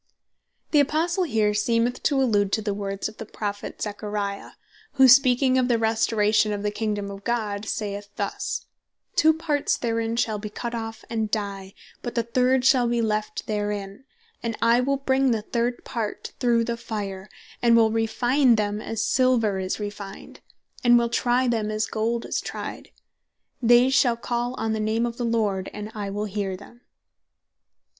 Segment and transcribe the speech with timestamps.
[0.71, 4.41] The Apostle here seemeth to allude to the words of the Prophet Zachary, Ch.
[4.41, 4.43] 13.
[4.45, 4.51] 8,9.
[4.93, 8.65] who speaking of the Restauration of the Kingdome of God, saith thus,
[9.15, 13.45] "Two parts therein shall be cut off, and die, but the third shall be left
[13.45, 14.03] therein;
[14.41, 17.29] and I will bring the third part through the Fire,
[17.61, 20.39] and will refine them as Silver is refined,
[20.83, 22.89] and will try them as Gold is tryed;
[23.61, 26.81] they shall call on the name of the Lord, and I will hear them."